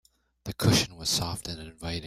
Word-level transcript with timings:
The 0.45 0.53
cushion 0.53 0.95
was 0.95 1.09
soft 1.11 1.47
and 1.47 1.59
inviting. 1.61 1.99